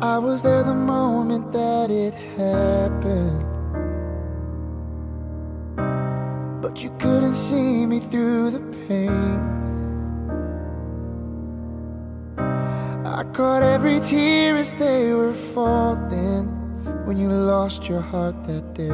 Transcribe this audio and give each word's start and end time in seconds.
I 0.00 0.16
was 0.18 0.44
there 0.44 0.62
the 0.62 0.74
moment 0.74 1.50
that 1.52 1.90
it 1.90 2.14
happened. 2.14 3.44
But 6.62 6.84
you 6.84 6.90
couldn't 7.00 7.34
see 7.34 7.84
me 7.84 7.98
through 7.98 8.52
the 8.52 8.60
pain. 8.86 9.40
I 12.38 13.24
caught 13.32 13.64
every 13.64 13.98
tear 13.98 14.56
as 14.56 14.72
they 14.74 15.12
were 15.12 15.32
falling 15.32 16.46
when 17.04 17.16
you 17.16 17.32
lost 17.32 17.88
your 17.88 18.00
heart 18.00 18.44
that 18.46 18.74
day. 18.74 18.86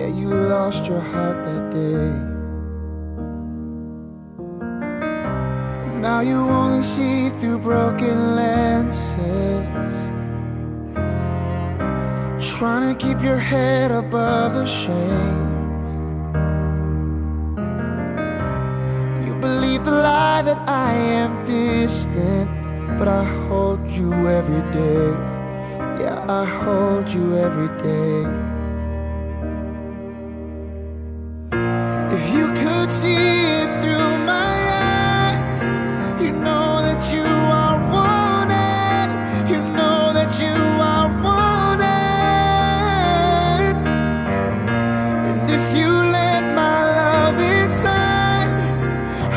Yeah, 0.00 0.08
you 0.08 0.30
lost 0.30 0.86
your 0.86 1.00
heart 1.00 1.44
that 1.44 1.70
day. 1.70 2.29
Now 6.00 6.20
you 6.20 6.38
only 6.38 6.82
see 6.82 7.28
through 7.28 7.58
broken 7.58 8.34
lenses. 8.34 9.66
Trying 12.56 12.88
to 12.88 12.94
keep 12.98 13.20
your 13.22 13.36
head 13.36 13.90
above 13.90 14.54
the 14.54 14.64
shame. 14.64 15.50
You 19.26 19.34
believe 19.34 19.84
the 19.84 19.90
lie 19.90 20.40
that 20.40 20.66
I 20.66 20.94
am 20.94 21.44
distant, 21.44 22.48
but 22.98 23.06
I 23.06 23.22
hold 23.46 23.86
you 23.90 24.10
every 24.26 24.62
day. 24.72 25.10
Yeah, 26.02 26.24
I 26.26 26.46
hold 26.46 27.10
you 27.10 27.36
every 27.36 27.68
day. 27.76 28.59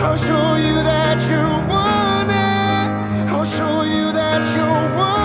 I'll 0.05 0.17
show 0.17 0.55
you 0.55 0.83
that 0.83 1.17
you're 1.29 1.59
wanted. 1.71 2.89
I'll 3.31 3.45
show 3.45 3.83
you 3.83 4.11
that 4.11 4.41
you're 4.53 4.87
wanted. 4.99 5.23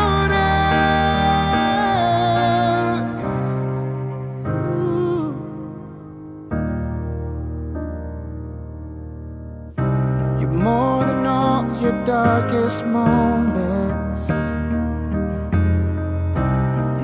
You're 10.40 10.52
more 10.52 11.04
than 11.06 11.26
all 11.26 11.64
your 11.82 11.96
darkest 12.04 12.86
moments. 12.86 14.28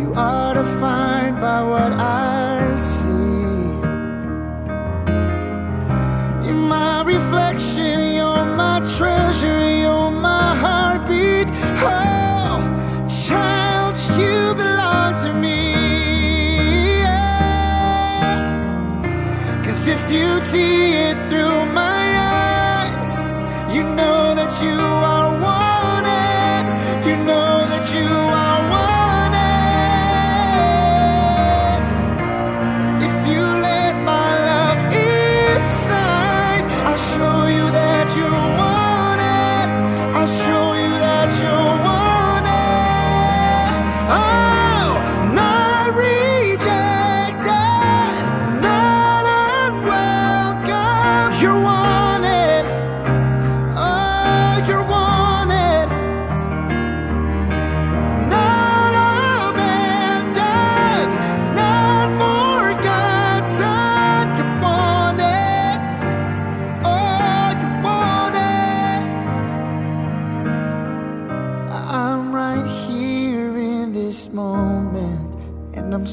You 0.01 0.15
are 0.15 0.55
defined 0.55 1.41
by 1.41 1.61
what 1.63 1.93
I 1.93 2.24
reflection, 7.35 8.15
you're 8.15 8.47
my 8.63 8.79
treasure, 8.97 9.63
you're 9.83 10.11
my 10.11 10.55
heartbeat. 10.63 11.49
Oh, 11.79 12.61
child, 13.27 13.97
you 14.19 14.55
belong 14.55 15.15
to 15.25 15.33
me. 15.33 15.73
Yeah. 17.01 18.43
Cause 19.65 19.87
if 19.89 20.11
you 20.13 20.41
see 20.43 20.95
it 21.09 21.19
through 21.31 21.67
my 21.73 22.05
eyes, 22.19 23.11
you 23.75 23.83
know 23.83 24.35
that 24.39 24.53
you 24.63 24.81
are 25.15 25.31
wanted. 25.47 26.65
You 27.09 27.17
know 27.25 27.44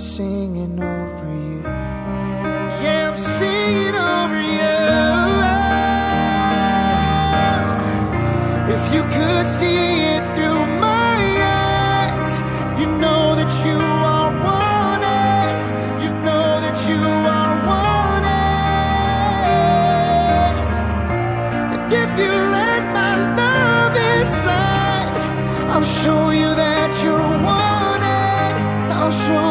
singing 0.02 0.82
over 0.82 1.28
you. 1.28 1.62
Yeah, 2.82 3.12
I'm 3.12 3.18
singing 3.18 3.96
over 3.96 4.42
you. 4.42 4.80
If 8.76 8.84
you 8.96 9.04
could 9.16 9.46
see 9.46 10.02
it 10.16 10.24
through 10.36 10.66
my 10.82 11.18
eyes, 11.54 12.42
you 12.80 12.88
know 12.88 13.36
that 13.36 13.52
you 13.64 13.78
are 13.78 14.32
wanted. 14.48 15.54
You 16.04 16.12
know 16.26 16.48
that 16.66 16.78
you 16.90 17.02
are 17.38 17.56
wanted. 17.70 18.32
And 21.74 21.94
if 21.94 22.12
you 22.18 22.32
let 22.58 22.84
my 23.00 23.14
love 23.38 23.96
inside, 24.18 25.16
I'll 25.70 25.84
show 25.84 26.32
you 26.32 26.50
that 26.56 26.90
you're 27.04 27.38
wanted. 27.46 27.82
I'll 28.94 29.12
show 29.12 29.51